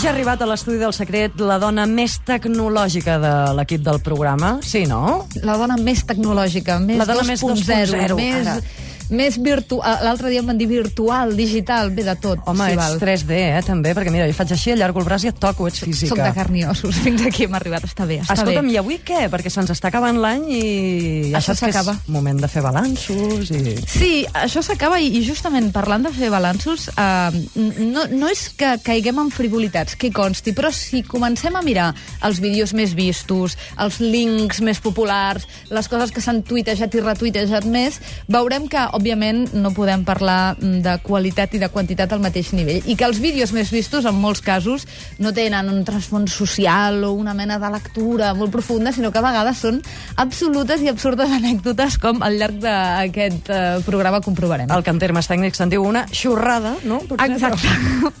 ja 0.00 0.08
ha 0.08 0.12
arribat 0.14 0.40
a 0.40 0.46
l'estudi 0.48 0.78
del 0.80 0.94
secret 0.96 1.40
la 1.44 1.58
dona 1.60 1.84
més 1.88 2.14
tecnològica 2.24 3.18
de 3.20 3.32
l'equip 3.58 3.82
del 3.84 3.98
programa. 4.00 4.54
Sí, 4.64 4.86
no? 4.88 5.26
La 5.44 5.58
dona 5.60 5.76
més 5.76 6.04
tecnològica, 6.08 6.78
més 6.80 7.00
La 7.00 7.06
dona 7.08 7.26
més 7.28 7.42
2.0, 7.44 7.98
2.0, 7.98 8.16
més, 8.16 8.48
ara. 8.48 8.54
Més 9.10 9.38
virtual. 9.42 10.00
L'altre 10.04 10.30
dia 10.32 10.42
em 10.42 10.48
van 10.50 10.58
dir 10.58 10.68
virtual, 10.70 11.34
digital, 11.36 11.90
ve 11.94 12.04
de 12.06 12.14
tot. 12.20 12.42
Home, 12.50 12.66
si 12.66 12.76
ets 12.76 12.80
val. 12.80 12.98
3D, 13.02 13.38
eh, 13.58 13.62
també, 13.66 13.94
perquè 13.96 14.12
mira, 14.14 14.28
jo 14.30 14.36
faig 14.36 14.54
així, 14.56 14.72
allargo 14.74 15.02
el 15.02 15.08
braç 15.08 15.26
i 15.26 15.32
et 15.32 15.40
toco, 15.42 15.66
ets 15.70 15.82
física. 15.84 16.14
Soc 16.14 16.22
de 16.22 16.32
carn 16.36 16.56
i 16.56 16.64
ossos, 16.70 17.00
fins 17.04 17.24
aquí 17.26 17.46
hem 17.48 17.56
arribat, 17.58 17.86
està 17.88 18.06
bé, 18.08 18.20
està 18.24 18.38
Escolta'm, 18.38 18.68
bé. 18.70 18.74
i 18.74 18.80
avui 18.80 19.00
què? 19.06 19.26
Perquè 19.32 19.52
se'ns 19.52 19.72
està 19.74 19.90
acabant 19.90 20.18
l'any 20.20 20.46
i... 20.50 20.62
ja 21.32 21.40
Això 21.40 21.54
s'acaba. 21.58 21.96
moment 22.08 22.40
de 22.40 22.48
fer 22.50 22.62
balanços 22.64 23.50
i... 23.54 23.76
Sí, 23.90 24.12
això 24.34 24.62
s'acaba 24.64 25.00
i, 25.02 25.10
i 25.18 25.22
justament 25.26 25.70
parlant 25.74 26.06
de 26.06 26.12
fer 26.14 26.30
balanços, 26.32 26.88
eh, 26.94 27.40
no, 27.90 28.06
no 28.12 28.30
és 28.30 28.46
que 28.58 28.76
caiguem 28.84 29.18
en 29.22 29.30
frivolitats, 29.34 29.96
que 30.00 30.12
consti, 30.14 30.54
però 30.56 30.70
si 30.74 31.02
comencem 31.06 31.56
a 31.56 31.62
mirar 31.66 31.90
els 32.26 32.40
vídeos 32.42 32.74
més 32.76 32.94
vistos, 32.98 33.56
els 33.80 34.00
links 34.02 34.60
més 34.64 34.80
populars, 34.82 35.46
les 35.70 35.88
coses 35.90 36.12
que 36.14 36.22
s'han 36.24 36.42
tuitejat 36.46 36.94
i 36.94 37.04
retuitejat 37.04 37.66
més, 37.70 38.00
veurem 38.30 38.68
que, 38.70 38.82
òbviament, 39.00 39.48
no 39.56 39.72
podem 39.74 40.04
parlar 40.04 40.56
mm, 40.58 40.80
de 40.84 40.96
qualitat 41.04 41.56
i 41.56 41.60
de 41.62 41.70
quantitat 41.72 42.12
al 42.12 42.22
mateix 42.22 42.52
nivell 42.56 42.86
i 42.86 42.96
que 42.98 43.06
els 43.08 43.20
vídeos 43.22 43.54
més 43.56 43.70
vistos, 43.72 44.06
en 44.06 44.16
molts 44.20 44.42
casos, 44.44 44.86
no 45.18 45.32
tenen 45.36 45.70
un 45.72 45.82
trasfons 45.88 46.34
social 46.36 47.02
o 47.08 47.12
una 47.16 47.34
mena 47.34 47.58
de 47.60 47.70
lectura 47.72 48.32
molt 48.36 48.52
profunda, 48.52 48.92
sinó 48.92 49.10
que 49.10 49.20
a 49.20 49.24
vegades 49.24 49.62
són 49.64 49.80
absolutes 50.20 50.84
i 50.84 50.90
absurdes 50.92 51.32
anècdotes 51.40 51.96
com 52.00 52.20
al 52.26 52.36
llarg 52.40 52.60
d'aquest 52.60 53.50
eh, 53.50 53.60
programa 53.86 54.20
comprovarem. 54.24 54.70
El 54.70 54.84
que 54.84 54.92
en 54.92 55.00
termes 55.02 55.28
tècnics 55.30 55.60
se'n 55.60 55.72
diu 55.72 55.84
una 55.86 56.04
xorrada, 56.12 56.76
no? 56.84 57.00
Potser, 57.08 57.30
Exacte. 57.32 57.68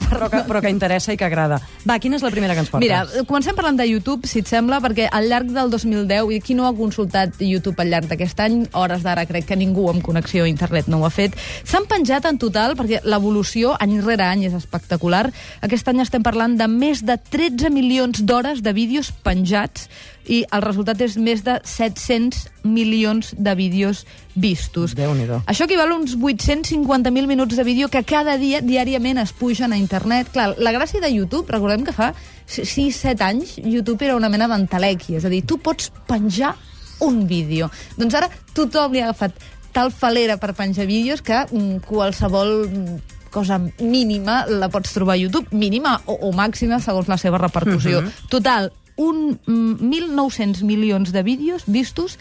Però, 0.00 0.26
però, 0.26 0.30
que, 0.32 0.42
però 0.48 0.64
que 0.64 0.72
interessa 0.72 1.14
i 1.14 1.18
que 1.20 1.26
agrada. 1.28 1.60
Va, 1.86 1.98
quina 2.02 2.18
és 2.18 2.24
la 2.24 2.32
primera 2.32 2.56
que 2.56 2.64
ens 2.64 2.72
portes? 2.72 2.86
Mira, 2.86 3.04
comencem 3.28 3.56
parlant 3.58 3.78
de 3.78 3.86
YouTube, 3.90 4.28
si 4.30 4.42
et 4.42 4.50
sembla, 4.50 4.80
perquè 4.82 5.08
al 5.12 5.28
llarg 5.30 5.52
del 5.54 5.70
2010, 5.72 6.32
i 6.34 6.40
qui 6.44 6.56
no 6.58 6.66
ha 6.68 6.74
consultat 6.76 7.38
YouTube 7.44 7.78
al 7.82 7.92
llarg 7.92 8.10
d'aquest 8.10 8.42
any, 8.46 8.62
hores 8.76 9.04
d'ara 9.06 9.26
crec 9.28 9.50
que 9.50 9.58
ningú 9.58 9.88
amb 9.92 10.02
connexió 10.04 10.44
a 10.44 10.50
internet 10.50 10.69
no 10.90 11.00
ho 11.00 11.06
ha 11.08 11.12
fet, 11.14 11.36
s'han 11.64 11.88
penjat 11.90 12.26
en 12.30 12.38
total, 12.40 12.76
perquè 12.78 13.02
l'evolució 13.04 13.74
any 13.80 13.98
rere 14.04 14.26
any 14.26 14.46
és 14.48 14.54
espectacular, 14.56 15.26
aquest 15.66 15.90
any 15.90 16.00
estem 16.04 16.24
parlant 16.26 16.56
de 16.58 16.68
més 16.70 17.04
de 17.06 17.18
13 17.18 17.70
milions 17.74 18.22
d'hores 18.24 18.62
de 18.62 18.74
vídeos 18.76 19.12
penjats 19.24 19.88
i 20.30 20.44
el 20.52 20.62
resultat 20.62 21.00
és 21.02 21.16
més 21.18 21.42
de 21.46 21.56
700 21.64 22.46
milions 22.62 23.32
de 23.36 23.54
vídeos 23.58 24.04
vistos. 24.36 24.94
Déu-n'hi-do. 24.94 25.40
Això 25.50 25.66
equival 25.66 25.94
a 25.94 25.98
uns 25.98 26.14
850.000 26.16 27.26
minuts 27.26 27.56
de 27.56 27.64
vídeo 27.66 27.88
que 27.88 28.04
cada 28.06 28.36
dia, 28.38 28.60
diàriament, 28.62 29.18
es 29.18 29.32
pugen 29.32 29.72
a 29.72 29.80
internet. 29.80 30.30
Clar, 30.34 30.52
la 30.58 30.74
gràcia 30.76 31.02
de 31.02 31.10
YouTube, 31.10 31.50
recordem 31.50 31.86
que 31.86 31.96
fa 31.96 32.12
6-7 32.46 33.26
anys, 33.26 33.56
YouTube 33.58 34.04
era 34.06 34.18
una 34.18 34.30
mena 34.30 34.48
d'entelèquia, 34.50 35.18
és 35.18 35.26
a 35.26 35.32
dir, 35.32 35.42
tu 35.46 35.58
pots 35.58 35.90
penjar 36.06 36.54
un 37.00 37.24
vídeo. 37.26 37.70
Doncs 37.96 38.18
ara 38.18 38.28
tothom 38.54 38.92
li 38.92 39.02
ha 39.02 39.10
agafat 39.10 39.34
tal 39.72 39.92
falera 39.92 40.38
per 40.42 40.54
penjar 40.58 40.86
vídeos 40.86 41.22
que 41.22 41.44
mm, 41.46 41.86
qualsevol 41.86 42.68
mm, 42.68 42.98
cosa 43.30 43.60
mínima 43.78 44.44
la 44.50 44.68
pots 44.68 44.92
trobar 44.92 45.14
a 45.14 45.22
YouTube, 45.22 45.48
mínima 45.54 46.00
o, 46.06 46.18
o 46.28 46.32
màxima 46.34 46.80
segons 46.82 47.08
la 47.08 47.18
seva 47.18 47.38
repercussió. 47.38 48.02
Total, 48.28 48.72
un 49.00 49.38
mm, 49.46 49.80
1.900 49.80 50.62
milions 50.66 51.12
de 51.14 51.22
vídeos 51.22 51.64
vistos 51.66 52.18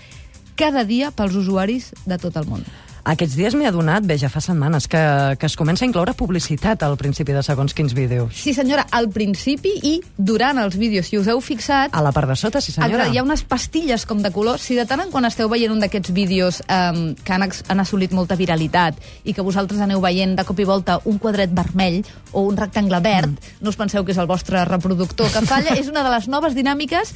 cada 0.59 0.83
dia 0.83 1.11
pels 1.15 1.35
usuaris 1.39 1.93
de 2.05 2.17
tot 2.19 2.35
el 2.35 2.47
món. 2.47 2.65
Aquests 3.03 3.35
dies 3.37 3.55
m'he 3.55 3.67
adonat, 3.69 4.05
bé, 4.07 4.17
ja 4.19 4.29
fa 4.31 4.41
setmanes, 4.43 4.87
que, 4.91 5.01
que 5.39 5.47
es 5.47 5.55
comença 5.59 5.85
a 5.85 5.87
incloure 5.87 6.13
publicitat 6.17 6.83
al 6.83 6.97
principi 6.99 7.35
de 7.35 7.43
segons 7.45 7.75
quins 7.75 7.93
vídeos. 7.95 8.33
Sí, 8.35 8.53
senyora, 8.53 8.85
al 8.91 9.09
principi 9.13 9.71
i 9.87 9.93
durant 10.17 10.59
els 10.61 10.77
vídeos, 10.79 11.07
si 11.07 11.19
us 11.19 11.29
heu 11.31 11.41
fixat... 11.43 11.95
A 11.95 12.03
la 12.05 12.13
part 12.15 12.29
de 12.29 12.37
sota, 12.39 12.61
sí 12.61 12.73
senyora. 12.75 13.07
Hi 13.09 13.19
ha 13.19 13.25
unes 13.25 13.45
pastilles 13.47 14.05
com 14.09 14.23
de 14.23 14.33
color. 14.35 14.59
Si 14.59 14.77
de 14.77 14.85
tant 14.89 15.03
en 15.03 15.13
quan 15.13 15.27
esteu 15.29 15.49
veient 15.51 15.73
un 15.73 15.83
d'aquests 15.83 16.13
vídeos 16.15 16.61
um, 16.65 17.13
que 17.23 17.35
han, 17.35 17.47
han 17.47 17.83
assolit 17.83 18.15
molta 18.15 18.37
viralitat 18.39 18.99
i 19.23 19.35
que 19.35 19.45
vosaltres 19.45 19.81
aneu 19.85 20.03
veient 20.03 20.35
de 20.39 20.47
cop 20.47 20.59
i 20.59 20.67
volta 20.67 20.99
un 21.09 21.21
quadret 21.21 21.53
vermell 21.55 22.01
o 22.33 22.43
un 22.47 22.59
rectangle 22.59 22.99
verd, 23.03 23.31
mm. 23.31 23.61
no 23.63 23.71
us 23.71 23.79
penseu 23.79 24.03
que 24.05 24.13
és 24.13 24.19
el 24.21 24.29
vostre 24.29 24.65
reproductor 24.67 25.31
que 25.33 25.45
falla, 25.47 25.77
és 25.81 25.89
una 25.91 26.03
de 26.05 26.13
les 26.13 26.27
noves 26.31 26.57
dinàmiques 26.57 27.15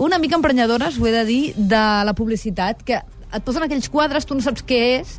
una 0.00 0.18
mica 0.18 0.36
emprenyadores, 0.36 0.98
ho 0.98 1.06
he 1.06 1.12
de 1.12 1.24
dir, 1.28 1.54
de 1.56 1.80
la 2.08 2.14
publicitat, 2.16 2.82
que 2.82 3.02
et 3.32 3.42
posen 3.44 3.62
aquells 3.62 3.88
quadres, 3.88 4.26
tu 4.26 4.34
no 4.34 4.40
saps 4.44 4.62
què 4.66 5.00
és, 5.00 5.18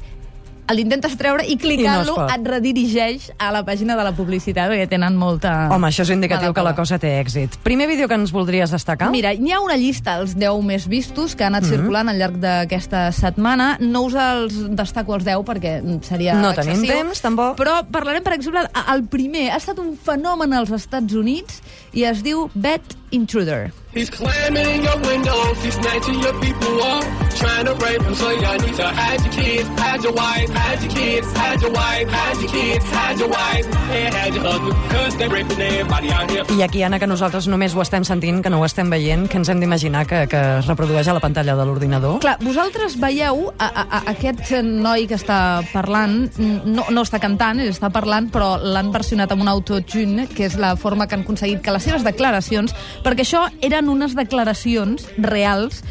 l'intentes 0.71 1.17
treure 1.19 1.43
i 1.51 1.57
clicant-lo 1.59 2.13
no 2.15 2.25
et 2.31 2.45
redirigeix 2.47 3.25
a 3.43 3.49
la 3.51 3.59
pàgina 3.67 3.97
de 3.99 4.05
la 4.07 4.13
publicitat, 4.15 4.69
perquè 4.71 4.85
tenen 4.87 5.17
molta... 5.19 5.67
Home, 5.73 5.89
això 5.89 6.05
és 6.05 6.11
indicatiu 6.13 6.53
que 6.55 6.63
la 6.63 6.71
cosa 6.77 6.95
té 7.01 7.09
èxit. 7.19 7.57
Primer 7.65 7.89
vídeo 7.89 8.07
que 8.07 8.15
ens 8.15 8.31
voldries 8.31 8.71
destacar? 8.71 9.09
Mira, 9.11 9.33
n'hi 9.35 9.51
ha 9.51 9.59
una 9.59 9.75
llista, 9.75 10.15
els 10.21 10.37
10 10.39 10.63
més 10.63 10.85
vistos, 10.87 11.35
que 11.35 11.43
ha 11.43 11.49
Mhm. 11.49 11.55
anat 11.57 11.67
circulant 11.67 12.07
al 12.13 12.17
llarg 12.21 12.37
d'aquesta 12.39 13.11
setmana. 13.11 13.77
No 13.81 14.03
us 14.07 14.15
els 14.15 14.55
destaco 14.77 15.15
els 15.15 15.25
10 15.27 15.43
perquè 15.43 15.81
seria 16.07 16.35
No 16.39 16.53
tenim 16.53 16.79
excessiu. 16.79 16.93
temps, 17.03 17.21
tampoc. 17.21 17.57
Però 17.59 17.81
parlarem, 17.91 18.23
per 18.23 18.33
exemple, 18.39 18.63
el 18.93 19.03
primer. 19.11 19.49
Ha 19.51 19.57
estat 19.57 19.77
un 19.79 19.97
fenomen 19.97 20.53
als 20.53 20.71
Estats 20.71 21.13
Units 21.13 21.59
i 21.91 22.05
es 22.07 22.23
diu 22.23 22.49
Bet 22.53 22.95
Intruder. 23.11 23.71
He's 23.93 24.09
climbing 24.09 24.65
in 24.65 24.83
your 24.83 24.97
windows, 24.99 25.61
he's 25.61 25.73
snatching 25.75 26.17
your 26.21 26.31
people 26.39 26.81
up, 26.81 27.03
trying 27.35 27.65
to 27.65 27.75
rape 27.75 27.99
them. 27.99 28.15
So 28.15 28.31
y'all 28.31 28.57
need 28.57 28.75
to 28.75 28.87
hide 28.87 29.19
your 29.19 29.33
kids, 29.33 29.67
hide 29.75 30.01
your 30.01 30.13
wife, 30.13 30.49
hide 30.49 30.81
your 30.81 30.93
kids, 30.93 31.27
hide 31.33 31.61
your 31.61 31.71
wife, 31.71 32.07
hide 32.07 32.37
your 32.39 32.51
kids, 32.51 32.85
hide 32.85 33.19
your 33.19 33.27
wife, 33.27 33.65
and 33.91 34.15
hide 34.15 34.33
your 34.33 34.43
husband, 34.43 34.75
cause 34.91 35.17
they're 35.17 35.29
raping 35.29 35.59
everybody 35.59 36.09
out 36.09 36.31
here. 36.31 36.45
I 36.47 36.61
aquí, 36.63 36.83
Anna, 36.83 36.99
que 36.99 37.07
nosaltres 37.07 37.49
només 37.51 37.75
ho 37.75 37.81
estem 37.83 38.05
sentint, 38.07 38.39
que 38.41 38.49
no 38.49 38.61
ho 38.61 38.65
estem 38.65 38.87
veient, 38.89 39.27
que 39.27 39.35
ens 39.41 39.51
hem 39.51 39.59
d'imaginar 39.59 40.05
que, 40.07 40.23
que 40.31 40.39
es 40.61 40.71
reprodueix 40.71 41.09
a 41.11 41.17
la 41.17 41.19
pantalla 41.19 41.57
de 41.59 41.65
l'ordinador. 41.67 42.21
Clar, 42.23 42.37
vosaltres 42.39 42.95
veieu 42.95 43.51
a, 43.57 43.67
a, 43.67 43.85
a 43.99 44.01
aquest 44.13 44.53
noi 44.63 45.03
que 45.11 45.19
està 45.19 45.65
parlant, 45.73 46.29
no, 46.39 46.87
no 46.87 47.03
està 47.03 47.19
cantant, 47.19 47.59
ell 47.59 47.73
està 47.75 47.91
parlant, 47.91 48.31
però 48.31 48.53
l'han 48.55 48.95
versionat 48.95 49.35
amb 49.35 49.43
un 49.43 49.51
autotune, 49.51 50.29
que 50.31 50.47
és 50.47 50.55
la 50.55 50.77
forma 50.79 51.11
que 51.11 51.19
han 51.19 51.27
aconseguit 51.27 51.59
que 51.59 51.75
les 51.75 51.83
seves 51.83 52.07
declaracions, 52.07 52.71
perquè 53.03 53.25
això 53.25 53.45
eren 53.65 53.89
unes 53.89 54.15
declaracions 54.17 55.07
reals 55.17 55.81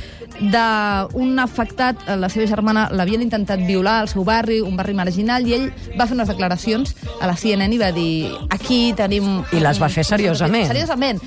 d'un 0.41 1.39
afectat, 1.43 2.01
eh, 2.07 2.17
la 2.17 2.31
seva 2.33 2.47
germana 2.49 2.89
l'havien 2.93 3.23
intentat 3.23 3.61
violar 3.67 3.99
al 4.01 4.09
seu 4.09 4.25
barri, 4.25 4.61
un 4.65 4.77
barri 4.79 4.95
marginal, 4.97 5.47
i 5.47 5.57
ell 5.59 5.69
va 5.99 6.07
fer 6.07 6.17
unes 6.17 6.31
declaracions 6.31 6.95
a 7.21 7.29
la 7.29 7.37
CNN 7.37 7.75
i 7.77 7.81
va 7.81 7.93
dir 7.93 8.31
aquí 8.49 8.95
tenim... 8.97 9.43
I 9.53 9.61
les 9.61 9.81
va 9.83 9.91
fer 9.93 10.07
seriosament. 10.07 10.71
Seriosament 10.71 11.21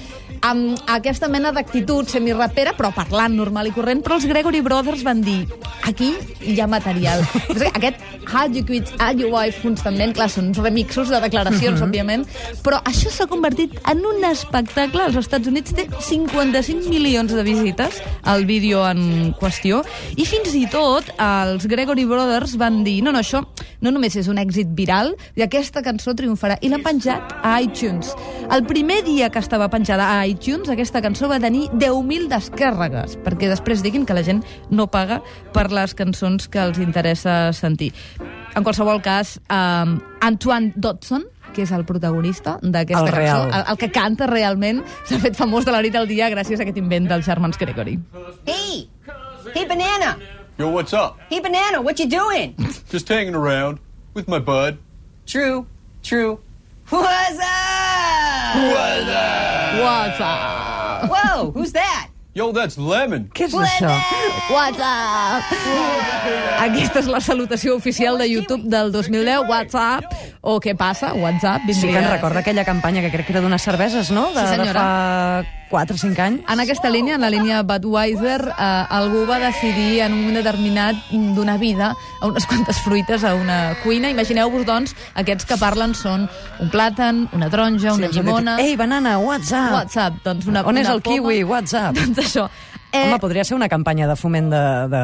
amb 0.44 0.76
aquesta 0.92 1.30
mena 1.32 1.54
d'actitud 1.56 2.10
semirapera, 2.12 2.74
però 2.76 2.92
parlant 2.94 3.36
normal 3.38 3.70
i 3.70 3.72
corrent, 3.76 4.02
però 4.04 4.18
els 4.20 4.28
Gregory 4.28 4.60
Brothers 4.66 5.06
van 5.08 5.22
dir 5.24 5.46
aquí 5.88 6.12
hi 6.42 6.58
ha 6.60 6.68
material. 6.68 7.24
Aquest 7.78 8.13
How 8.28 8.48
You 8.48 8.64
Quit, 8.66 8.92
How 9.00 9.14
You 9.18 9.30
Wife 9.34 9.62
constantment, 9.64 10.16
clar, 10.18 10.30
són 10.32 10.52
uns 10.52 10.62
remixos 10.62 11.12
de 11.14 11.20
declaracions, 11.24 11.82
òbviament, 11.86 12.26
però 12.66 12.80
això 12.90 13.12
s'ha 13.14 13.28
convertit 13.32 13.76
en 13.90 14.04
un 14.08 14.24
espectacle. 14.30 15.08
Als 15.08 15.20
Estats 15.24 15.50
Units 15.52 15.76
té 15.76 15.88
55 15.92 16.90
milions 16.92 17.34
de 17.34 17.44
visites 17.46 18.02
al 18.24 18.48
vídeo 18.50 18.84
en 18.88 19.34
qüestió, 19.40 19.84
i 20.18 20.26
fins 20.28 20.56
i 20.58 20.66
tot 20.72 21.10
els 21.22 21.68
Gregory 21.70 22.06
Brothers 22.10 22.58
van 22.60 22.84
dir 22.88 23.00
no, 23.04 23.14
no, 23.14 23.22
això 23.24 23.44
no 23.84 23.92
només 23.92 24.16
és 24.20 24.30
un 24.32 24.40
èxit 24.42 24.72
viral, 24.78 25.14
i 25.36 25.44
aquesta 25.46 25.84
cançó 25.86 26.16
triomfarà, 26.18 26.58
i 26.64 26.72
l'han 26.72 26.84
penjat 26.86 27.36
a 27.44 27.58
iTunes. 27.62 28.14
El 28.54 28.66
primer 28.70 29.02
dia 29.06 29.30
que 29.30 29.42
estava 29.44 29.68
penjada 29.74 30.08
a 30.16 30.24
iTunes, 30.30 30.72
aquesta 30.72 31.04
cançó 31.04 31.30
va 31.32 31.42
tenir 31.44 31.68
10.000 31.76 32.30
descàrregues, 32.32 33.18
perquè 33.26 33.52
després 33.52 33.84
diguin 33.84 34.08
que 34.08 34.16
la 34.16 34.24
gent 34.26 34.42
no 34.72 34.88
paga 34.88 35.20
per 35.54 35.70
les 35.76 35.94
cançons 35.98 36.48
que 36.48 36.64
els 36.64 36.80
interessa 36.82 37.52
sentir. 37.54 37.92
En 38.56 38.64
qualsevol 38.64 39.02
cas, 39.04 39.40
um, 39.50 39.98
Antoine 40.22 40.74
Dodson, 40.76 41.26
que 41.54 41.66
és 41.66 41.72
el 41.74 41.86
protagonista 41.86 42.58
d'aquesta 42.62 43.12
cançó, 43.14 43.50
el, 43.50 43.66
el 43.74 43.82
que 43.82 43.92
canta 43.94 44.28
realment, 44.30 44.82
s'ha 45.06 45.20
fet 45.22 45.38
famós 45.38 45.68
de 45.68 45.76
la 45.76 45.84
nit 45.86 45.98
al 45.98 46.10
dia 46.10 46.32
gràcies 46.34 46.62
a 46.62 46.66
aquest 46.66 46.80
invent 46.82 47.10
dels 47.12 47.28
germans 47.30 47.60
Gregory. 47.62 48.00
Hey! 48.46 48.88
Hey, 49.54 49.68
Banana! 49.70 50.16
Yo, 50.58 50.70
what's 50.70 50.94
up? 50.94 51.18
Hey, 51.30 51.40
Banana, 51.40 51.82
what 51.82 52.00
you 52.00 52.08
doing? 52.08 52.56
Just 52.90 53.08
hanging 53.08 53.34
around 53.36 53.80
with 54.14 54.28
my 54.28 54.40
bud. 54.40 54.78
True, 55.26 55.66
true. 56.04 56.40
What's 56.90 57.40
up? 57.40 58.56
What's 59.82 60.20
up? 60.20 61.10
Whoa, 61.10 61.52
who's 61.52 61.72
that? 61.74 62.10
Yo, 62.36 62.52
that's 62.52 62.78
Lemon. 62.78 63.30
Què 63.34 63.46
és 63.46 63.54
això? 63.54 63.90
What's 64.50 64.80
up? 64.82 65.44
Aquesta 66.66 67.02
és 67.04 67.10
la 67.10 67.20
salutació 67.22 67.76
oficial 67.78 68.18
de 68.18 68.26
YouTube 68.30 68.70
del 68.74 68.92
2010. 68.94 69.46
What's 69.50 69.76
up? 69.78 70.06
O 70.42 70.60
què 70.60 70.74
passa? 70.78 71.14
What's 71.14 71.46
up? 71.46 71.62
Sí 71.70 71.90
que 71.90 71.98
ens 72.02 72.10
recorda 72.10 72.42
aquella 72.42 72.66
campanya 72.66 73.02
que 73.06 73.12
crec 73.14 73.28
que 73.30 73.34
era 73.38 73.42
d'unes 73.46 73.62
cerveses, 73.62 74.10
no? 74.12 74.28
De, 74.34 74.42
Sí, 74.42 74.46
de 74.50 74.56
senyora. 74.58 74.74
fa 74.74 75.63
4 75.74 75.96
o 75.96 75.98
5 75.98 76.22
anys. 76.22 76.44
En 76.54 76.62
aquesta 76.62 76.92
línia, 76.94 77.16
en 77.18 77.26
la 77.26 77.32
línia 77.34 77.64
Budweiser, 77.66 78.42
eh, 78.46 78.98
algú 79.00 79.24
va 79.26 79.40
decidir 79.42 80.04
en 80.06 80.14
un 80.14 80.20
moment 80.28 80.38
determinat 80.38 81.00
donar 81.34 81.58
vida 81.58 81.96
a 82.22 82.28
unes 82.30 82.46
quantes 82.46 82.78
fruites 82.86 83.24
a 83.26 83.34
una 83.34 83.74
cuina. 83.82 84.12
Imagineu-vos, 84.14 84.68
doncs, 84.70 84.94
aquests 85.18 85.50
que 85.50 85.58
parlen 85.58 85.96
són 85.98 86.28
un 86.62 86.70
plàtan, 86.70 87.26
una 87.34 87.50
taronja, 87.50 87.96
una 87.98 88.12
dit, 88.12 88.20
llimona... 88.22 88.60
Ei, 88.62 88.78
banana, 88.78 89.18
what's 89.18 89.50
up? 89.50 89.74
WhatsApp, 89.74 90.22
doncs 90.24 90.46
una, 90.46 90.62
On 90.62 90.78
és 90.78 90.86
una 90.86 91.00
el 91.00 91.02
kiwi? 91.02 91.42
What's 91.50 91.74
up? 91.74 91.98
Doncs 91.98 92.22
això. 92.22 92.46
Eh... 92.94 93.08
Home, 93.10 93.18
podria 93.20 93.44
ser 93.44 93.56
una 93.58 93.68
campanya 93.68 94.08
de 94.08 94.16
foment 94.16 94.52
de, 94.54 94.62
de, 94.94 95.02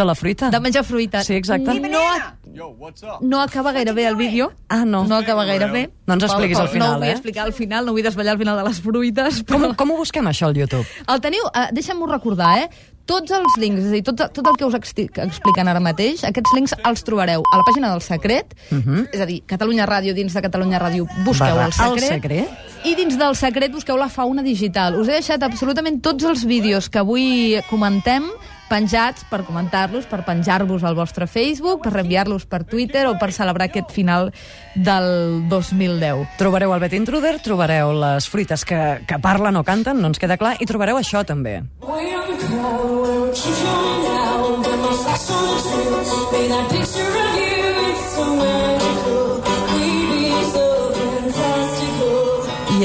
de 0.00 0.04
la 0.04 0.14
fruita. 0.18 0.50
de 0.50 0.60
menjar 0.60 0.82
fruita. 0.84 1.22
Sí, 1.24 1.34
exacte. 1.34 1.78
No, 1.80 1.98
a- 2.00 2.36
Yo, 2.52 2.74
no 3.20 3.40
acaba 3.40 3.70
gaire 3.70 3.92
bé 3.92 4.04
el 4.08 4.16
vídeo. 4.16 4.52
Ah, 4.68 4.84
no. 4.84 5.04
No 5.06 5.16
acaba 5.16 5.44
gaire 5.44 5.66
bé. 5.70 5.90
No 6.06 6.14
ens 6.14 6.24
expliquis 6.24 6.58
al 6.58 6.68
final, 6.68 6.88
No 6.88 6.94
ho 6.96 6.98
vull 6.98 7.08
eh? 7.08 7.12
explicar 7.12 7.44
al 7.46 7.52
final, 7.54 7.86
no 7.86 7.92
vull 7.94 8.02
desvetllar 8.02 8.32
al 8.34 8.38
final 8.42 8.58
de 8.58 8.64
les 8.66 8.80
fruites. 8.82 9.44
Com, 9.46 9.62
Però... 9.62 9.76
com 9.78 9.92
ho 9.94 9.96
busquem, 10.02 10.26
això, 10.26 10.48
al 10.50 10.56
YouTube? 10.58 10.82
El 11.06 11.20
teniu, 11.22 11.46
eh, 11.54 11.68
deixa'm-ho 11.72 12.08
recordar, 12.10 12.56
eh? 12.64 12.70
Tots 13.10 13.30
els 13.34 13.54
links, 13.58 13.80
és 13.82 13.88
a 13.88 13.94
dir, 13.94 14.02
tot, 14.06 14.20
tot 14.34 14.46
el 14.46 14.58
que 14.58 14.66
us 14.66 14.74
estic 14.78 15.16
explicant 15.22 15.66
ara 15.70 15.80
mateix, 15.82 16.20
aquests 16.28 16.52
links 16.54 16.74
els 16.86 17.02
trobareu 17.06 17.42
a 17.42 17.56
la 17.58 17.64
pàgina 17.66 17.88
del 17.90 18.02
Secret, 18.04 18.52
és 18.70 19.18
a 19.22 19.26
dir, 19.26 19.40
Catalunya 19.50 19.86
Ràdio, 19.88 20.14
dins 20.14 20.34
de 20.36 20.42
Catalunya 20.44 20.78
Ràdio, 20.78 21.06
busqueu 21.26 21.56
Barra 21.58 21.70
el 21.70 21.72
Secret. 21.72 22.02
El 22.02 22.20
Secret. 22.46 22.69
I 22.84 22.94
dins 22.96 23.18
del 23.20 23.34
Secret 23.36 23.74
busqueu 23.74 23.98
la 24.00 24.08
fauna 24.08 24.42
digital. 24.42 24.96
Us 25.00 25.10
he 25.10 25.18
deixat 25.18 25.42
absolutament 25.44 26.00
tots 26.00 26.24
els 26.24 26.46
vídeos 26.48 26.88
que 26.88 27.02
avui 27.02 27.58
comentem 27.68 28.24
penjats 28.70 29.24
per 29.28 29.42
comentar-los, 29.44 30.06
per 30.06 30.22
penjar-vos 30.24 30.84
al 30.86 30.94
vostre 30.94 31.26
Facebook, 31.26 31.82
per 31.82 31.92
reenviar-los 31.92 32.46
per 32.46 32.62
Twitter 32.64 33.08
o 33.10 33.16
per 33.18 33.32
celebrar 33.36 33.66
aquest 33.68 33.90
final 33.92 34.30
del 34.74 35.42
2010. 35.50 36.38
Trobareu 36.38 36.72
el 36.72 36.80
Bet 36.80 36.94
Intruder, 36.96 37.36
trobareu 37.44 37.92
les 37.98 38.30
fruites 38.30 38.64
que, 38.64 39.02
que 39.06 39.18
parlen 39.20 39.58
o 39.58 39.64
canten, 39.66 40.00
no 40.00 40.14
ens 40.14 40.22
queda 40.22 40.38
clar, 40.40 40.54
i 40.62 40.70
trobareu 40.70 41.02
això, 41.02 41.26
també. 41.26 41.60
Way 41.82 42.14
on 42.14 42.30
the 42.30 42.38
crowd, 42.46 42.90
we're 42.94 43.20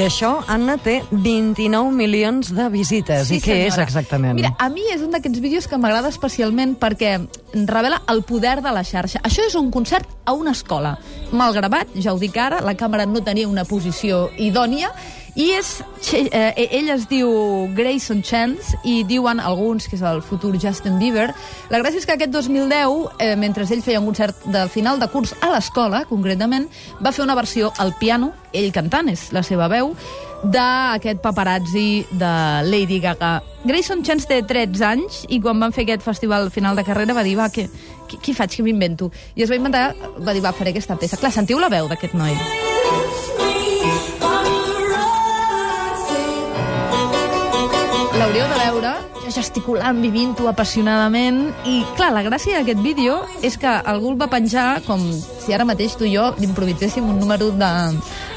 això, 0.06 0.32
Anna, 0.48 0.76
té 0.82 1.00
29 1.10 1.92
milions 1.94 2.52
de 2.54 2.68
visites. 2.72 3.30
I 3.30 3.40
què 3.42 3.58
és 3.66 3.74
senyora. 3.74 3.86
exactament? 3.86 4.38
Mira, 4.38 4.54
a 4.58 4.68
mi 4.72 4.86
és 4.94 5.02
un 5.04 5.12
d'aquests 5.14 5.42
vídeos 5.42 5.66
que 5.68 5.78
m'agrada 5.80 6.10
especialment 6.12 6.76
perquè 6.80 7.16
revela 7.66 8.02
el 8.12 8.22
poder 8.22 8.60
de 8.62 8.72
la 8.72 8.82
xarxa. 8.84 9.20
Això 9.24 9.44
és 9.46 9.54
un 9.56 9.70
concert 9.70 10.08
a 10.24 10.32
una 10.32 10.52
escola. 10.52 10.98
Mal 11.32 11.54
gravat, 11.54 11.88
ja 11.96 12.12
ho 12.12 12.18
dic 12.18 12.36
ara, 12.36 12.60
la 12.60 12.74
càmera 12.76 13.06
no 13.06 13.22
tenia 13.24 13.48
una 13.48 13.64
posició 13.64 14.28
idònia, 14.36 14.92
i 15.36 15.50
és, 15.52 15.82
Che- 16.00 16.30
eh, 16.32 16.68
ell 16.78 16.88
es 16.88 17.08
diu 17.10 17.28
Grayson 17.76 18.22
Chance 18.22 18.78
i 18.84 19.02
diuen 19.04 19.38
alguns 19.40 19.86
que 19.88 19.96
és 19.96 20.02
el 20.02 20.22
futur 20.22 20.54
Justin 20.58 20.98
Bieber. 20.98 21.34
La 21.68 21.78
gràcia 21.82 21.98
és 21.98 22.06
que 22.06 22.12
aquest 22.14 22.30
2010, 22.32 23.10
eh, 23.18 23.36
mentre 23.36 23.64
ell 23.68 23.82
feia 23.82 24.00
un 24.00 24.06
concert 24.06 24.34
de 24.46 24.66
final 24.68 24.98
de 24.98 25.08
curs 25.08 25.34
a 25.42 25.50
l'escola, 25.52 26.04
concretament, 26.08 26.68
va 27.04 27.12
fer 27.12 27.22
una 27.24 27.34
versió 27.34 27.72
al 27.76 27.92
piano, 27.98 28.32
ell 28.52 28.72
cantant, 28.72 29.08
és 29.12 29.30
la 29.32 29.42
seva 29.42 29.68
veu, 29.68 29.94
d'aquest 30.44 31.20
paparazzi 31.24 32.06
de 32.10 32.32
Lady 32.68 33.00
Gaga. 33.00 33.40
Grayson 33.64 34.04
Chance 34.06 34.28
té 34.28 34.42
13 34.46 34.84
anys 34.86 35.24
i 35.32 35.40
quan 35.42 35.58
van 35.60 35.74
fer 35.74 35.86
aquest 35.86 36.04
festival 36.06 36.50
final 36.54 36.76
de 36.76 36.84
carrera 36.86 37.16
va 37.16 37.24
dir, 37.26 37.36
va, 37.38 37.48
què, 37.52 37.66
què, 38.10 38.20
què 38.22 38.36
faig, 38.36 38.58
què 38.58 38.66
m'invento? 38.66 39.10
I 39.34 39.46
es 39.46 39.50
va 39.50 39.58
inventar, 39.58 39.88
va 40.20 40.36
dir, 40.36 40.44
va, 40.44 40.54
faré 40.56 40.74
aquesta 40.74 40.98
peça. 41.00 41.18
Clar, 41.20 41.32
sentiu 41.34 41.60
la 41.62 41.72
veu 41.72 41.88
d'aquest 41.90 42.14
noi. 42.14 42.36
L'hauríeu 48.16 48.48
de 48.48 48.62
veure 48.62 48.96
gesticulant, 49.32 49.98
vivint-ho 50.02 50.48
apassionadament 50.50 51.40
i, 51.66 51.80
clar, 51.98 52.12
la 52.14 52.22
gràcia 52.26 52.60
d'aquest 52.60 52.82
vídeo 52.84 53.18
és 53.44 53.58
que 53.60 53.68
algú 53.68 54.12
el 54.12 54.20
va 54.20 54.30
penjar 54.32 54.82
com 54.86 55.02
si 55.42 55.54
ara 55.54 55.66
mateix 55.68 55.96
tu 55.98 56.06
i 56.06 56.14
jo 56.14 56.30
improviséssim 56.42 57.06
un 57.06 57.18
número 57.20 57.50
de 57.54 57.70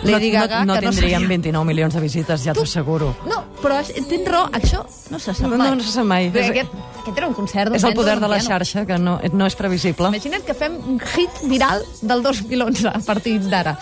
Lady 0.04 0.31
Gaga 0.31 0.60
no, 0.66 0.74
no, 0.74 0.74
no 0.75 0.80
tindríem 0.90 1.19
seria- 1.19 1.28
29 1.28 1.66
milions 1.66 1.94
de 1.94 2.00
visites, 2.00 2.44
ja 2.44 2.54
t'ho 2.54 2.63
asseguro. 2.63 3.16
No, 3.25 3.44
però 3.62 3.80
tens 3.86 4.28
raó, 4.28 4.50
això 4.52 4.86
no 5.12 5.20
se 5.20 5.34
sap 5.34 5.50
No, 5.50 5.58
mai. 5.58 5.76
no 5.76 5.84
se 5.84 5.92
sap 5.92 6.06
mai. 6.06 6.28
És- 6.34 6.50
aquest, 6.50 6.70
aquest 7.02 7.18
era 7.18 7.28
un 7.28 7.34
concert. 7.34 7.74
És 7.76 7.84
el 7.84 7.94
poder 7.94 8.20
de 8.20 8.28
la 8.28 8.38
piano. 8.38 8.50
xarxa, 8.50 8.86
que 8.86 8.98
no, 8.98 9.20
no 9.34 9.46
és 9.46 9.56
previsible. 9.56 10.08
Imagina't 10.08 10.44
que 10.46 10.54
fem 10.54 10.76
un 10.88 11.00
hit 11.00 11.30
viral 11.44 11.84
del 12.02 12.24
2011 12.24 12.88
a 12.88 13.00
partir 13.06 13.40
d'ara. 13.50 13.78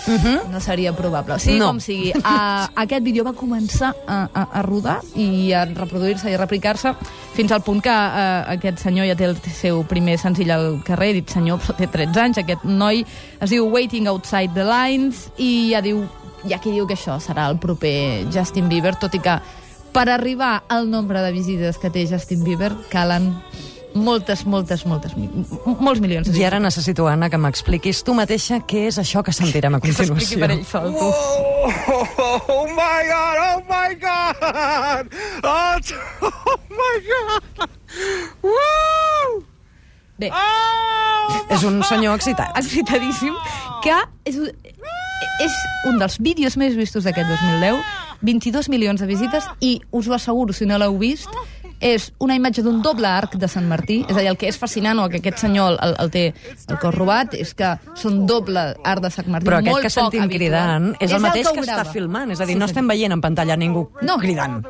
No 0.52 0.60
seria 0.60 0.94
probable. 0.96 1.40
Sí, 1.40 1.52
Mhm. 1.52 1.60
No. 1.60 1.68
com 1.68 1.80
sigui. 1.80 2.14
A, 2.24 2.70
aquest 2.76 3.04
vídeo 3.04 3.24
va 3.24 3.34
començar 3.34 3.94
a, 4.08 4.30
a, 4.34 4.48
a 4.60 4.62
rodar 4.62 5.02
i 5.16 5.52
a 5.54 5.66
reproduir-se 5.66 6.30
i 6.32 6.34
a 6.34 6.38
replicar-se 6.38 6.94
fins 7.34 7.52
al 7.52 7.62
punt 7.62 7.82
que 7.84 7.90
eh, 7.90 8.44
aquest 8.56 8.80
senyor 8.80 9.06
ja 9.08 9.16
té 9.16 9.26
el 9.26 9.38
seu 9.54 9.84
primer 9.86 10.18
senzill 10.18 10.52
al 10.52 10.82
carrer, 10.84 11.10
he 11.10 11.14
dit 11.22 11.30
senyor, 11.30 11.60
però 11.60 11.76
té 11.78 11.88
13 11.88 12.20
anys, 12.20 12.38
aquest 12.40 12.64
noi 12.64 13.06
es 13.40 13.50
diu 13.50 13.66
Waiting 13.68 14.08
Outside 14.08 14.54
the 14.56 14.64
Lines 14.64 15.30
i 15.38 15.70
ja 15.72 15.82
diu, 15.82 16.06
hi 16.46 16.54
ha 16.54 16.60
qui 16.60 16.72
diu 16.72 16.88
que 16.88 16.96
això 16.96 17.20
serà 17.20 17.50
el 17.50 17.58
proper 17.60 18.26
Justin 18.34 18.70
Bieber, 18.70 18.96
tot 18.96 19.14
i 19.16 19.20
que 19.20 19.38
per 19.98 20.10
arribar 20.14 20.64
al 20.70 20.90
nombre 20.94 21.22
de 21.26 21.32
visites 21.34 21.80
que 21.82 21.90
té 21.90 22.04
Justin 22.06 22.44
Bieber 22.46 22.70
calen 22.92 23.32
moltes, 23.98 24.44
moltes, 24.46 24.84
moltes, 24.86 25.16
molts 25.18 26.00
milions. 26.04 26.28
I 26.38 26.44
ara 26.46 26.60
necessito, 26.62 27.08
Anna, 27.10 27.32
que 27.34 27.40
m'expliquis 27.42 28.04
tu 28.06 28.14
mateixa 28.14 28.60
què 28.70 28.84
és 28.92 29.00
això 29.02 29.24
que 29.26 29.34
sentirem 29.34 29.74
a 29.74 29.80
Que 29.82 29.90
s'expliqui 29.96 30.38
continuació. 30.38 30.46
per 30.46 30.52
ell 30.54 30.66
sol, 30.70 30.94
tu. 30.94 31.08
Oh, 32.54 32.68
my 32.78 33.00
God! 33.10 33.38
Oh 33.42 33.60
my 33.66 33.96
God! 34.06 35.10
Oh, 35.42 35.78
oh 36.30 36.60
my 36.70 36.96
God! 37.10 37.70
Woo! 38.44 39.44
Bé, 40.20 40.30
Oh! 40.34 41.42
És 41.54 41.64
un 41.64 41.82
senyor 41.84 42.16
excitat. 42.18 42.54
excitadíssim, 42.58 43.34
que 43.84 43.94
és, 44.26 44.36
un- 44.38 44.52
és 45.44 45.58
un 45.90 45.98
dels 46.00 46.18
vídeos 46.20 46.56
més 46.58 46.76
vistos 46.76 47.04
d'aquest 47.04 47.28
2010, 47.30 47.82
22 48.22 48.69
milions 48.69 49.00
de 49.02 49.08
visites, 49.08 49.44
i 49.62 49.81
us 49.92 50.08
ho 50.08 50.14
asseguro, 50.14 50.54
si 50.54 50.66
no 50.66 50.78
l'heu 50.78 50.98
vist, 50.98 51.30
és 51.80 52.08
una 52.18 52.34
imatge 52.34 52.64
d'un 52.66 52.80
doble 52.81 53.06
arc 53.06 53.36
de 53.38 53.46
Sant 53.48 53.68
Martí, 53.69 54.00
és 54.10 54.16
a 54.18 54.22
dir, 54.24 54.30
el 54.31 54.38
que 54.42 54.48
és 54.50 54.58
fascinant 54.58 54.98
o 54.98 55.04
que 55.14 55.19
aquest 55.19 55.38
senyor 55.44 55.75
el, 55.80 55.94
el 56.02 56.10
té 56.10 56.24
el 56.72 56.80
cos 56.81 56.96
robat 56.96 57.36
és 57.38 57.52
que 57.54 57.75
són 57.94 58.24
doble 58.25 58.64
arc 58.84 59.04
de 59.04 59.12
Sant 59.14 59.28
Martí, 59.30 59.46
Però 59.46 59.60
aquest 59.60 59.69
molt 59.75 59.86
que 59.86 59.92
sentim 59.94 60.24
habitual. 60.24 60.40
cridant 60.40 60.88
és 61.00 61.12
el 61.14 61.22
mateix 61.22 61.46
ho 61.46 61.54
que 61.54 61.62
està 61.62 61.75
grava. 61.75 61.92
filmant. 61.94 62.31
És 62.34 62.42
a 62.42 62.46
dir, 62.50 62.56
Sí, 62.56 62.60
no 62.60 62.66
sí. 62.66 62.72
estem 62.72 62.88
veient 62.90 63.14
en 63.14 63.22
pantalla 63.22 63.56
ningú 63.56 63.92
No. 64.02 64.18
cridant. 64.18 64.66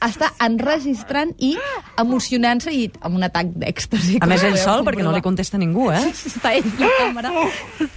Està 0.00 0.30
enregistrant 0.46 1.34
i 1.38 1.56
emocionant-se 1.98 2.70
i 2.72 2.90
amb 3.00 3.16
un 3.16 3.24
atac 3.26 3.46
d'èxtasi. 3.58 4.18
A 4.22 4.26
més, 4.30 4.42
ell 4.46 4.56
sol, 4.58 4.84
perquè 4.86 5.02
no 5.02 5.10
li 5.12 5.20
contesta 5.24 5.58
ningú, 5.58 5.90
eh? 5.90 6.04
està 6.30 6.54
ell 6.54 6.70
la 6.78 6.92
càmera. 7.00 7.32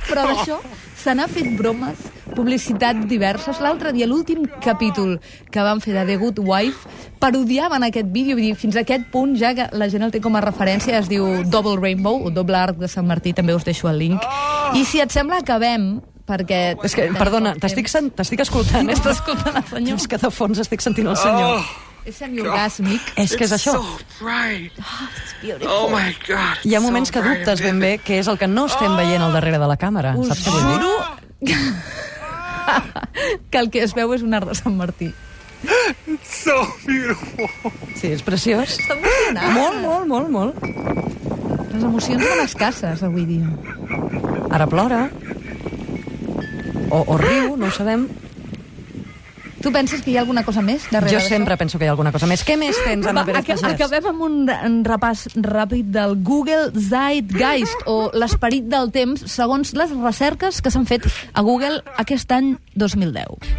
Però 0.09 0.25
d'això 0.31 0.57
se 1.01 1.13
n'ha 1.17 1.27
fet 1.27 1.47
bromes, 1.57 1.97
publicitats 2.35 3.07
diverses. 3.09 3.59
L'altre 3.63 3.91
dia, 3.93 4.07
l'últim 4.07 4.45
capítol 4.63 5.19
que 5.51 5.61
van 5.65 5.81
fer 5.83 5.93
de 5.93 6.05
The 6.07 6.17
Good 6.21 6.39
Wife, 6.39 6.87
parodiaven 7.19 7.83
aquest 7.87 8.07
vídeo, 8.11 8.35
vull 8.37 8.45
dir, 8.49 8.55
fins 8.55 8.75
a 8.75 8.81
aquest 8.85 9.09
punt 9.11 9.35
ja 9.39 9.53
que 9.57 9.67
la 9.77 9.89
gent 9.91 10.03
el 10.07 10.11
té 10.11 10.21
com 10.23 10.35
a 10.35 10.41
referència, 10.41 10.97
es 10.99 11.09
diu 11.11 11.43
Double 11.45 11.77
Rainbow, 11.79 12.23
o 12.25 12.31
Doble 12.33 12.57
Arc 12.57 12.77
de 12.81 12.87
Sant 12.91 13.07
Martí, 13.07 13.33
també 13.33 13.53
us 13.55 13.63
deixo 13.67 13.89
el 13.91 13.99
link. 13.99 14.21
I 14.73 14.83
si 14.85 14.99
et 15.03 15.11
sembla, 15.13 15.41
acabem, 15.43 15.99
perquè... 16.25 16.77
És 16.83 16.95
que, 16.95 17.09
perdona, 17.17 17.53
t'estic 17.59 17.87
sen- 17.91 18.09
t'estic 18.15 18.39
escoltant. 18.45 18.89
eh? 18.89 18.93
Estàs 18.97 19.19
escoltant 19.19 19.57
el 19.61 19.67
senyor? 19.69 19.97
És 20.01 20.07
que 20.07 20.17
de 20.21 20.31
fons 20.31 20.59
estic 20.63 20.81
sentint 20.81 21.07
el 21.11 21.17
senyor. 21.19 21.59
Oh, 21.59 21.87
És 22.01 22.15
semiorgàsmic. 22.17 23.11
És 23.21 23.35
que 23.37 23.43
és 23.45 23.51
això. 23.53 23.75
so 23.77 24.23
bright. 24.23 24.73
Oh 25.69 25.85
my 25.91 26.09
God! 26.25 26.63
Hi 26.65 26.73
ha 26.73 26.79
moments 26.81 27.11
so 27.11 27.13
que 27.13 27.21
dubtes 27.27 27.61
ben 27.61 27.77
bé 27.79 27.91
què 28.01 28.17
és 28.23 28.27
el 28.31 28.39
que 28.41 28.47
no 28.49 28.65
estem 28.71 28.95
veient 28.97 29.21
al 29.21 29.33
darrere 29.35 29.59
de 29.61 29.67
la 29.69 29.77
càmera. 29.77 30.15
Us 30.17 30.31
Saps 30.31 30.47
què 30.47 30.55
vull 30.55 30.65
dir? 30.65 30.79
juro 30.81 31.61
que 33.51 33.59
el 33.61 33.69
que 33.73 33.83
es 33.85 33.95
veu 33.97 34.13
és 34.15 34.23
un 34.25 34.33
arc 34.37 34.49
de 34.51 34.57
Sant 34.57 34.77
Martí. 34.77 35.11
So 36.25 36.55
beautiful. 36.87 37.73
Sí, 37.99 38.09
és 38.15 38.23
preciós. 38.25 38.77
Està 38.79 38.97
emocionant. 38.97 39.53
Molt, 39.53 39.77
molt, 39.83 40.07
molt, 40.09 40.31
molt. 40.33 41.69
Les 41.71 41.83
emocions 41.85 42.25
són 42.25 42.41
escasses 42.43 43.03
avui 43.05 43.27
dia. 43.29 43.51
Ara 44.51 44.67
plora. 44.71 45.05
O, 46.91 47.03
o 47.05 47.17
riu, 47.21 47.55
no 47.55 47.69
ho 47.69 47.75
sabem. 47.75 48.07
Tu 49.61 49.71
penses 49.71 50.01
que 50.01 50.11
hi 50.11 50.17
ha 50.17 50.21
alguna 50.23 50.43
cosa 50.43 50.61
més 50.65 50.87
darrere 50.91 51.13
Jo 51.13 51.19
sempre 51.23 51.57
penso 51.57 51.77
que 51.77 51.85
hi 51.85 51.89
ha 51.89 51.91
alguna 51.95 52.11
cosa 52.11 52.27
més. 52.29 52.43
Què 52.47 52.57
més 52.57 52.77
tens, 52.87 53.05
Anna 53.07 53.21
Va, 53.21 53.25
Pérez 53.29 53.43
aca 53.43 53.57
Pagès? 53.61 53.75
acabem 53.77 54.07
amb 54.11 54.25
un, 54.27 54.37
un 54.49 54.77
repàs 54.87 55.27
ràpid 55.35 55.91
del 55.93 56.15
Google 56.23 56.71
Zeitgeist, 56.75 57.85
o 57.85 58.09
l'esperit 58.17 58.65
del 58.71 58.91
temps, 58.91 59.23
segons 59.31 59.73
les 59.77 59.93
recerques 60.01 60.61
que 60.61 60.71
s'han 60.73 60.87
fet 60.89 61.05
a 61.33 61.41
Google 61.45 61.81
aquest 62.01 62.31
any 62.35 62.55
2010. 62.75 63.51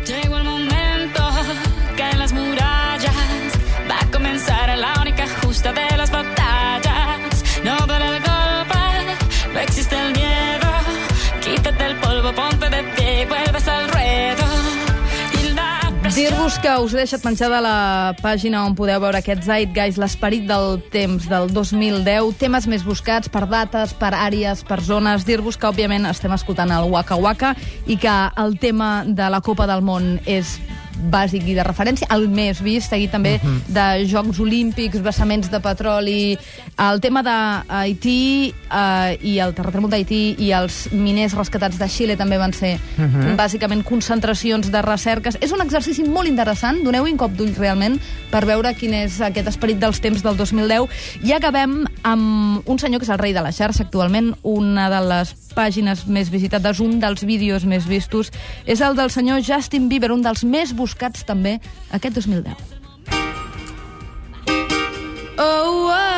Dir-vos 16.22 16.54
que 16.62 16.70
us 16.78 16.92
he 16.94 17.00
deixat 17.00 17.24
menjada 17.26 17.58
la 17.58 18.14
pàgina 18.20 18.60
on 18.62 18.76
podeu 18.78 19.00
veure 19.02 19.18
aquest 19.18 19.42
Zeitgeist, 19.42 19.98
l'esperit 19.98 20.44
del 20.46 20.76
temps 20.94 21.24
del 21.26 21.48
2010, 21.50 22.36
temes 22.38 22.68
més 22.70 22.84
buscats 22.86 23.26
per 23.26 23.42
dates, 23.50 23.90
per 23.98 24.12
àrees, 24.14 24.62
per 24.62 24.78
zones. 24.86 25.26
Dir-vos 25.26 25.58
que, 25.58 25.66
òbviament, 25.66 26.06
estem 26.06 26.30
escoltant 26.30 26.70
el 26.76 26.86
Waka 26.94 27.18
Waka 27.18 27.50
i 27.90 27.98
que 27.98 28.14
el 28.38 28.54
tema 28.62 28.92
de 29.02 29.32
la 29.34 29.42
Copa 29.42 29.66
del 29.66 29.82
Món 29.82 30.20
és 30.22 30.60
bàsic 31.02 31.46
i 31.48 31.54
de 31.56 31.64
referència, 31.66 32.08
el 32.14 32.28
més 32.28 32.60
vist, 32.62 32.90
seguit 32.90 33.10
també 33.10 33.38
uh 33.42 33.48
-huh. 33.48 33.60
de 33.68 34.06
Jocs 34.08 34.38
Olímpics, 34.40 35.02
vessaments 35.02 35.50
de 35.50 35.60
petroli, 35.60 36.38
el 36.78 37.00
tema 37.00 37.22
d'Haití 37.22 38.54
eh, 38.70 39.18
i 39.22 39.38
el 39.38 39.54
terratrèmol 39.54 39.90
d'Haití 39.90 40.36
i 40.38 40.52
els 40.52 40.92
miners 40.92 41.34
rescatats 41.34 41.78
de 41.78 41.88
Xile 41.88 42.16
també 42.16 42.38
van 42.38 42.52
ser 42.52 42.78
uh 42.98 43.04
-huh. 43.04 43.36
bàsicament 43.36 43.82
concentracions 43.84 44.70
de 44.70 44.82
recerques. 44.82 45.36
És 45.40 45.52
un 45.52 45.60
exercici 45.60 46.04
molt 46.04 46.28
interessant, 46.28 46.82
doneu-hi 46.84 47.12
un 47.12 47.18
cop 47.18 47.32
d'ull 47.32 47.54
realment 47.54 48.00
per 48.30 48.44
veure 48.46 48.74
quin 48.74 48.94
és 48.94 49.20
aquest 49.20 49.48
esperit 49.48 49.78
dels 49.78 50.00
temps 50.00 50.22
del 50.22 50.36
2010. 50.36 50.88
I 51.22 51.32
acabem 51.32 51.84
amb 52.02 52.68
un 52.68 52.78
senyor 52.78 53.00
que 53.00 53.04
és 53.04 53.10
el 53.10 53.18
rei 53.18 53.32
de 53.32 53.42
la 53.42 53.52
xarxa 53.52 53.82
actualment, 53.82 54.34
una 54.42 54.88
de 54.88 55.00
les 55.08 55.34
pàgines 55.52 56.06
més 56.06 56.30
visitades, 56.30 56.80
un 56.80 56.98
dels 57.00 57.24
vídeos 57.24 57.64
més 57.64 57.86
vistos, 57.86 58.32
és 58.64 58.80
el 58.80 58.96
del 58.96 59.10
senyor 59.10 59.42
Justin 59.42 59.88
Bieber, 59.88 60.12
un 60.12 60.22
dels 60.22 60.44
més 60.44 60.72
buscats 60.72 60.91
també 61.28 61.58
aquest 61.90 62.14
2010. 62.20 62.80
Oh, 65.38 65.90
ah. 65.90 66.11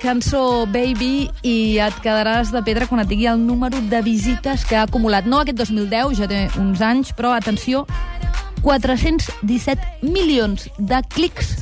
Cançó 0.00 0.66
Baby 0.66 1.28
i 1.46 1.78
et 1.82 1.96
quedaràs 2.02 2.50
de 2.54 2.62
pedra 2.66 2.88
quan 2.88 3.02
et 3.02 3.10
digui 3.10 3.28
el 3.30 3.40
número 3.44 3.80
de 3.92 4.00
visites 4.02 4.64
que 4.66 4.78
ha 4.78 4.86
acumulat. 4.88 5.28
No 5.28 5.42
aquest 5.42 5.60
2010, 5.60 6.16
ja 6.18 6.28
té 6.30 6.46
uns 6.60 6.80
anys, 6.80 7.12
però 7.16 7.34
atenció, 7.36 7.84
417 8.64 10.00
milions 10.02 10.68
de 10.78 11.00
clics 11.12 11.58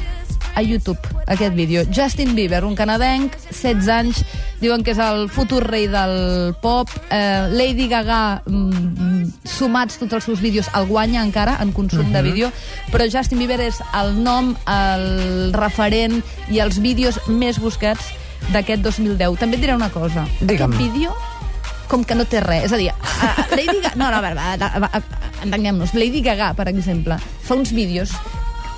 a 0.58 0.62
YouTube, 0.62 0.98
aquest 1.26 1.54
vídeo. 1.54 1.84
Justin 1.94 2.34
Bieber, 2.34 2.64
un 2.64 2.74
canadenc, 2.74 3.36
16 3.50 3.88
anys, 3.94 4.22
diuen 4.58 4.82
que 4.82 4.90
és 4.90 4.98
el 4.98 5.28
futur 5.30 5.60
rei 5.62 5.86
del 5.86 6.54
pop. 6.62 6.90
Eh, 7.14 7.46
Lady 7.52 7.86
Gaga, 7.86 8.42
mm, 8.44 9.46
sumats 9.46 9.98
tots 9.98 10.18
els 10.18 10.24
seus 10.24 10.40
vídeos, 10.40 10.66
el 10.74 10.86
guanya 10.86 11.22
encara 11.22 11.58
en 11.62 11.72
consum 11.72 12.10
de 12.12 12.22
vídeo, 12.22 12.50
però 12.90 13.06
Justin 13.06 13.38
Bieber 13.38 13.60
és 13.60 13.78
el 13.94 14.22
nom, 14.22 14.56
el 14.66 15.52
referent 15.52 16.22
i 16.50 16.58
els 16.58 16.80
vídeos 16.82 17.20
més 17.28 17.58
buscats 17.58 18.02
d'aquest 18.52 18.82
2010. 18.82 19.38
També 19.38 19.56
et 19.58 19.62
diré 19.66 19.74
una 19.76 19.90
cosa. 19.90 20.26
Digue'm. 20.40 20.72
Aquest 20.72 20.82
vídeo 20.94 21.14
com 21.88 22.04
que 22.04 22.14
no 22.14 22.24
té 22.28 22.40
res. 22.44 22.64
És 22.68 22.72
a 22.72 22.76
dir, 22.80 22.90
a, 22.90 23.30
a 23.32 23.46
Lady 23.56 23.78
Gaga... 23.80 23.94
No, 23.96 24.10
no, 24.10 24.18
a 24.18 24.20
veure, 24.20 25.02
entenguem-nos. 25.44 25.94
Lady 25.94 26.20
Gaga, 26.20 26.52
per 26.58 26.68
exemple, 26.68 27.16
fa 27.46 27.54
uns 27.56 27.72
vídeos 27.72 28.12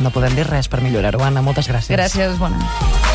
No 0.00 0.10
podem 0.10 0.34
dir 0.34 0.46
res 0.46 0.68
per 0.68 0.80
millorar-ho, 0.80 1.22
Anna. 1.22 1.42
Moltes 1.42 1.68
gràcies. 1.68 1.96
Gràcies, 1.96 2.38
bona 2.38 2.56
nit. 2.56 3.09